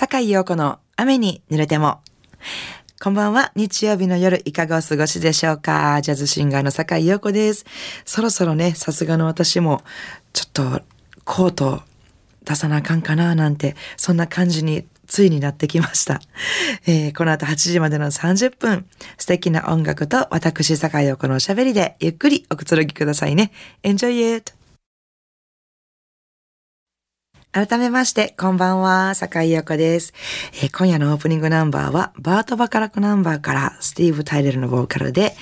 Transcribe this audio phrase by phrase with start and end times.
[0.00, 2.00] 坂井陽子の雨に濡れても。
[3.02, 3.52] こんばんは。
[3.54, 7.66] 日曜日の夜、いかがお過ごしでしょうかジャズシンガーの坂井陽子です。
[8.06, 9.82] そろそろね、さすがの私も、
[10.32, 10.82] ちょっと、
[11.26, 11.82] コート
[12.46, 16.22] 出さなあかんかななんて、そんな感じについになってきました。
[16.88, 18.86] えー、この後8時までの30分、
[19.18, 23.52] 素敵な音楽と私、坂井陽子のおしゃべりで、ゆっくりおくつろぎくださいね。
[23.82, 24.59] Enjoy it!
[27.52, 30.14] 改めまして、こんばんは、坂井陽子です、
[30.62, 35.34] えー、今夜のオープニングナンバーは、バート・バカラクナンバーから、スティーブ・タイレルのボーカルで、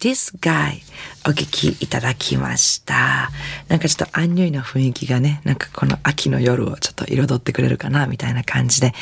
[0.00, 0.82] This Guy
[1.26, 3.30] お聴きいただきました。
[3.68, 8.94] なんかちょっとアンニュイな雰囲気がね、なんかこの秋の夜をちょっと彩ってくれるかな、みたいな感じで、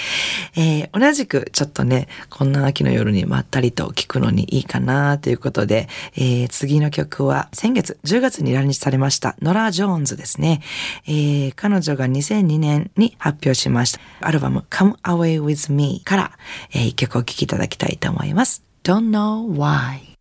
[0.56, 10.62] えー、同じくちょっとね、こんな秋の夜にまったりと聴くのにいいかな、ということで、えー、次の曲は先月10月に来日されました、ノラ・ジョーンズですね。
[11.06, 16.32] えー、彼女が2002年に発表しましたアルバム Come Away With Me から、
[16.72, 18.62] えー、一曲お聴きいただきたいと思います。
[18.82, 20.15] Don't Know Why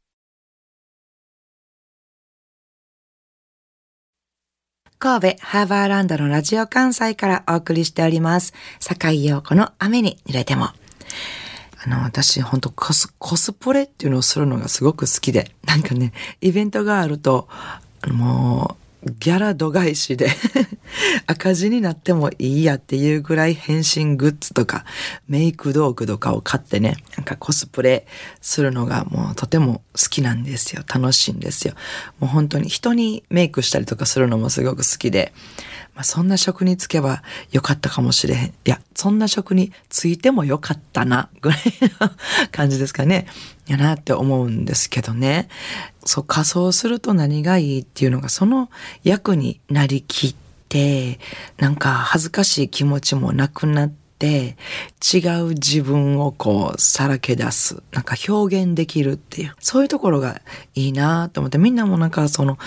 [5.06, 8.56] 神戸ハーバーランドのラジオ関西からお送りしております。
[8.80, 10.66] 坂井陽子の雨に濡れても。
[10.66, 10.74] あ
[11.88, 16.12] の、私、本当コス、コスプレっていうのをするのがすごく好きで、なんかね、
[16.42, 17.48] イベントがあると、
[18.08, 18.85] もう、
[19.20, 20.30] ギャラ度外視で
[21.28, 24.86] 赤字になってもいいやっていうぐらい変身グッズとか
[25.28, 28.08] メイク道具とかを買ってね、なんかコスプレ
[28.42, 30.84] するのがもうとても好きなんですよ。
[30.88, 31.76] 楽しいんですよ。
[32.20, 35.34] もう本当に人にメイクしたりとかするのもすごく好きで、
[35.96, 38.48] まあ、そんな職に就けばよかったかもしれへん。
[38.48, 41.60] いや、そんな職に就いてもよかったな、ぐらい
[42.02, 42.12] の
[42.52, 43.28] 感じですかね。
[43.66, 45.48] やなって思うんですけどね。
[46.06, 48.70] そう、仮装すると何がいいっていうのが、その
[49.04, 50.36] 役になりきっ
[50.68, 51.20] て、
[51.58, 54.58] なんか恥ずかしい気持ちもなくなって、
[55.14, 57.82] 違う自分をこうさらけ出す。
[57.92, 59.56] なんか表現できるっていう。
[59.60, 60.42] そういうところが
[60.74, 62.58] いいなと思って、みんなもなんかその、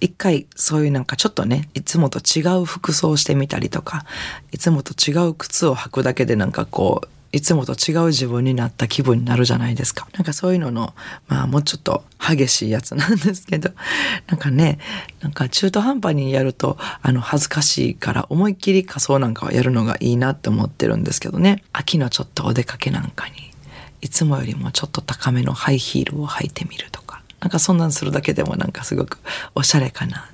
[0.00, 4.04] 一回そういうなんかちょっとね、いつもと違う服装をしてみたりとか、
[4.52, 10.08] いつもと違う靴を履くだけでなんかこう、いつもと違う自分になった気分になるじゃないですか。
[10.14, 10.94] なんかそういうのの、
[11.28, 13.70] まあもうちょっと激しいやつなんですけど、
[14.26, 14.78] なんかね、
[15.20, 21.62] なんか中途半端にやると、あの恥ずかしいから思いっきり仮装なんかはやるのがいいなって思ってるんですけどね。
[21.72, 23.34] 秋のちょっとお出かけなんかに、
[24.00, 26.99] いつもよりもちょっと高めのハイヒールを履いてみるとか。
[27.40, 29.18] なんかそんなんするだけでもなんかすごく
[29.54, 30.30] おしゃれかな。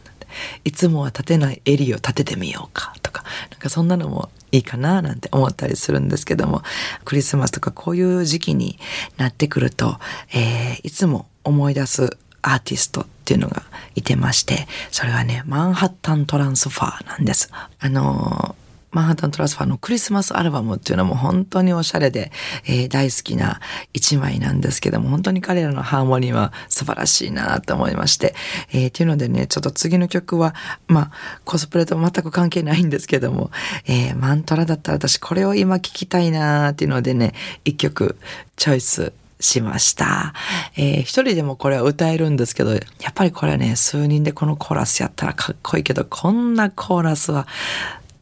[0.65, 6.63] いつもは立てない襟を立ててみようかとか、なんかそんなのもいいかななんて思ったりするんですけども、
[7.05, 8.79] クリスマスとかこういう時期に
[9.17, 9.99] なってくると、
[10.35, 13.63] えー、いつも思い出すアーティストっていうのが
[13.95, 17.51] いてまして、それはね、マンハッタントランスファーなんです。
[17.79, 18.66] あのー
[18.97, 22.33] マンハッタントラスファーのクリスマスアルバムっていうのも本当におしゃれで、
[22.65, 23.61] えー、大好きな
[23.93, 28.35] 一枚なんですけども、本当に彼らのハーモニーは素晴らしいなと思いまして、
[28.73, 30.55] えー、っていうのでね、ちょっと次の曲は、
[30.87, 31.11] まあ、
[31.45, 33.51] コスプレと全く関係ないんですけども、
[33.87, 37.35] えー、マントラだったら私これを今聴きたいなっていうのでね、
[37.67, 38.17] 一曲
[38.57, 40.33] チョイスしました。
[40.77, 42.81] えー、一人でもこれは歌えるんですけど、や
[43.11, 47.47] っぱりこれはね、数人でこのコーラスやったらかっこいいけど、こんなコーラスは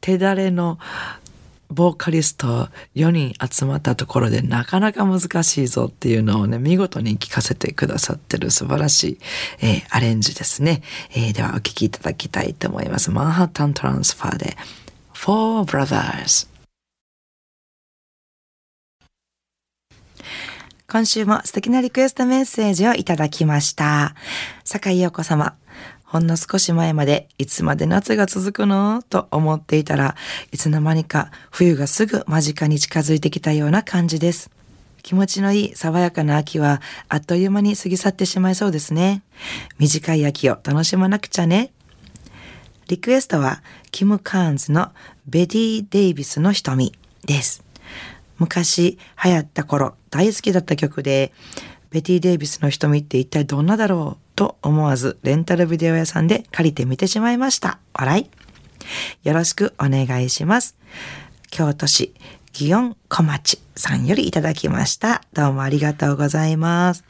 [0.04, 0.78] 手だれの
[1.70, 9.18] ボーカリスト4人集まったところでなかなか難しいぞっていうのをね、見事に聞かせてくださってる素晴らしい、
[9.62, 10.82] えー、アレンジですね、
[11.12, 13.10] えー、ではお聴きいただきたいと思います。
[13.10, 14.58] マンハッタントランスファーで
[15.14, 16.48] Four Brothers
[20.86, 24.14] 今週も素敵なリクエストメッセージをいただきました。
[24.64, 25.56] 坂井陽子様、
[26.04, 29.02] ほんの少し前までいつまで夏が続くの？
[29.02, 30.14] と思っていたら
[30.52, 34.50] いつの間にか冬がすぐ間近に近づいてきたような感じです。
[35.02, 39.22] 気持ちのいい爽やかな秋はあっという間に過ぎ去ってしまいそうですね。
[39.78, 41.72] 短い秋を楽しまなくちゃね。
[42.88, 44.92] リクエストはキム・カーンズの
[45.26, 46.92] ベディ・デイビスの瞳
[47.26, 47.64] です。
[48.38, 51.32] 昔流行った頃大好きだった曲で
[51.94, 57.78] ベティ・デイビスの瞳って一体どんなだろうと思わずレンタルビデオ屋さんで借りてみてしまいました。
[57.92, 59.28] 笑い。
[59.28, 60.76] よろしくお願いします。
[61.52, 62.12] 京都市
[62.52, 65.22] 祇園小町さんよりいただきました。
[65.34, 67.04] どうもありがとうございます。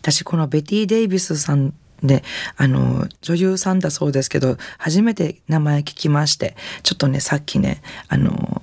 [0.00, 2.24] 私このベティ・デイビスさんで、
[2.56, 8.62] あの、女優さんだそうですけど、初めて名前聞きまして、ちょっとね、さっきね、あの、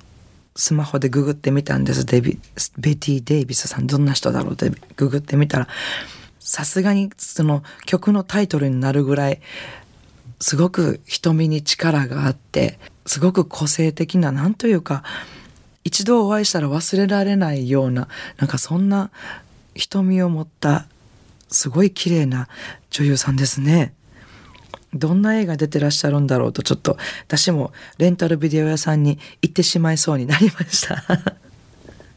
[0.56, 2.06] スマホでググってみたんです。
[2.06, 2.40] デビ
[2.78, 4.54] ベティ・デイビスさんどんな人だろう？
[4.54, 5.68] ってググってみたら、
[6.40, 9.42] さすがにその曲のタイトルになるぐらい
[10.40, 15.04] すごく瞳に力があってすごく個性的な何というか
[15.84, 18.08] 一度お会いしたら忘れられないような、
[18.38, 19.10] なんかそんな
[19.74, 20.86] 瞳を持った
[21.48, 22.50] すごい綺麗な
[22.90, 23.94] 女優さんですね。
[24.94, 26.98] どんな映画出てらっしゃるんだろうとちょっと
[27.28, 31.04] 私もレンタルビデオ屋さんに行ってしまいそうになりました。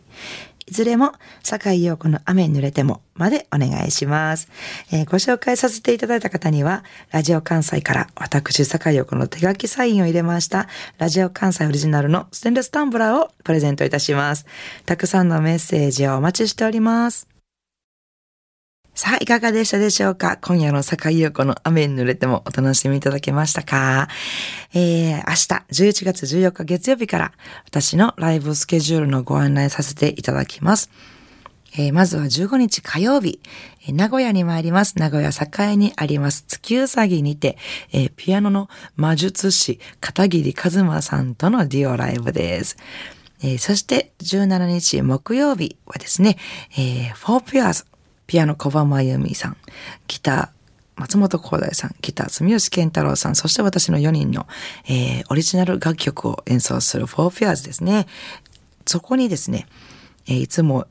[0.68, 1.12] いずれも、
[1.42, 4.48] 坂井陽子の雨に濡れてもまでお願いします、
[4.92, 10.68] えー、ご紹介させていただいた方には、ラジオ関西から私、坂井陽子の手書きサインを入れました、
[10.98, 14.44] ラジオ関西オリジナルのステンレスタンブラーをプレゼントいたします。
[14.84, 17.38] たくさんのメッセージをお待ちしております。
[19.00, 20.38] さあ、いかがでしたでしょうか？
[20.38, 24.08] 今夜の坂井陽子の雨に濡れてもお楽しみいただけましたか？
[24.74, 27.32] えー、明日11月14日月曜日から
[27.64, 30.90] 私のライブスケジュールのご案内させていただきます。
[31.74, 33.40] えー、まずは15日火曜日、
[33.86, 34.98] えー、名古屋に参ります。
[34.98, 36.42] 名古屋栄にあります。
[36.48, 37.56] 月うさぎにて、
[37.92, 42.76] えー、ピアノの魔術師片桐和馬さんとのデュオライブです。
[43.44, 46.36] えー、そして17日木曜日はですね、
[46.72, 47.84] えー、フォーピアーズ
[48.28, 49.56] ピアノ小浜由美さん、
[50.06, 54.46] ギター松本光大さん、ギター住吉健太郎さん、そして私の4人の、
[54.84, 58.06] えー、オリジナル楽曲を演奏するフォーピアーズですね。
[58.86, 59.66] そこにですね、
[60.26, 60.86] えー、いつも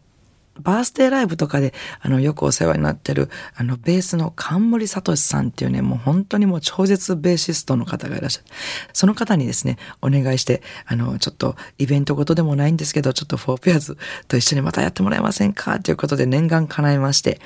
[0.62, 8.46] バースデーライブとかで、あの、よくお世話になってる、あの、ベースの冠聡さんっていうね、もう本当にもう超絶ベーシストの方がいらっしゃる。
[8.94, 17.40] その方にですね、お願いして、あの、ちょっとイベントごとでもないんですけど、ちょっとフォーピアーズと一緒にまたやってもらえませんかということで念願叶えまして、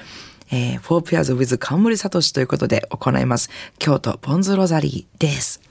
[0.51, 3.49] えー、フォーピアーズ with 冠聡ということで行います。
[3.79, 5.70] 京都ボンズロザリーです。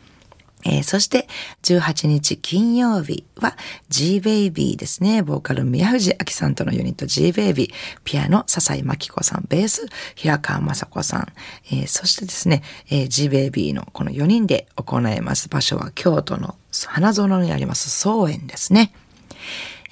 [0.64, 1.28] えー、そして、
[1.62, 3.56] 18日金曜日は
[3.88, 5.22] G-Baby ですね。
[5.22, 7.72] ボーカル宮藤明さんとのユニット G-Baby。
[8.04, 9.46] ピアノ、笹井真紀子さん。
[9.48, 11.32] ベース、平川雅子さん。
[11.72, 18.92] えー、そしてですね、えー、G-Baby のこの4人で行います場所は京都の花園にあります草園ですね。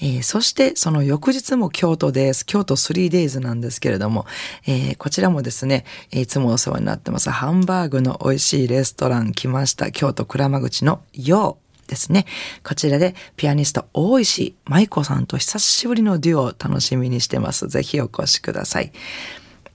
[0.00, 2.46] えー、そしてその翌日も京都です。
[2.46, 4.26] 京都 3days なんですけれども、
[4.66, 7.30] えー、こちらもですね、いつもお世話になってます。
[7.30, 9.90] ハンバーグの美味しいレストラン来ました。
[9.90, 12.26] 京都鞍馬口のようですね。
[12.64, 17.66] こちらでピアニスト大石舞子さんと久しぶりのデュオを楽しみにしてます。
[17.68, 18.92] ぜひお越しください。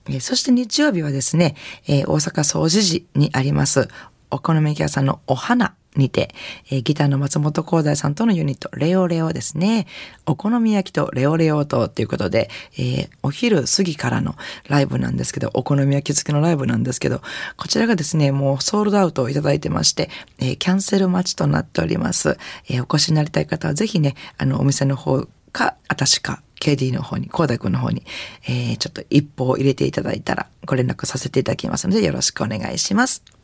[0.08, 1.56] えー、そして日曜日はですね、
[1.88, 3.88] えー、大阪総除寺にあります
[4.32, 6.34] お好み焼き屋さんのお花にて、
[6.70, 9.88] えー、ギターの松本光大さんとのユニット、レオレオですね。
[10.26, 14.36] お好み焼きとレオレオとということで、えー、お昼過ぎからの
[14.68, 17.22] ライブなんですけど、お好み焼き付きのライブなんですけど、
[17.58, 20.10] こちらがですね、もうソールドアウトをいただいてまして、
[20.40, 22.38] えー、キャンセル待ちとなっております。
[22.70, 28.04] えお越しになりたい方はぜひね、あの、お店の方か、私か、KD の方に、コーダ君の方に、
[28.48, 33.43] えー、ちょっと一歩を入れていただいたらご連絡させていただきますのでよろしくお願いします。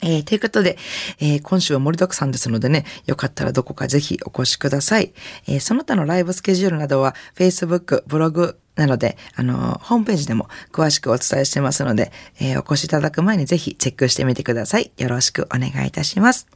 [0.00, 0.78] えー、ということで、
[1.20, 5.12] えー、今週は盛りだくさんですのでね、よかったらどこかぜひお越しください。
[5.46, 14.92] えー、その他のライブスケジュールなどは、Facebook、ブログなので、あの、ホームページでも詳しくお伝えしてますので、えお越しいただく前にぜひチェックしてみてください。
[14.96, 16.46] よろしくお願いいたします。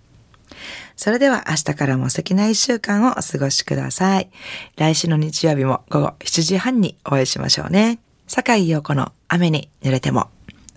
[0.97, 4.31] それでは明日からも素敵な一週間をお過ごしください。
[4.77, 7.99] 来週の日曜日も午後7時半にお会いしましょうね。
[8.27, 10.31] 坂井陽子の雨に濡れても。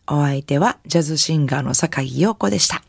[0.07, 2.83] お相手はジャズシンガーの坂井陽子でした。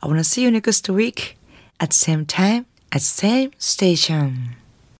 [0.00, 1.36] I wanna see you next week
[1.78, 4.65] at same time at same station.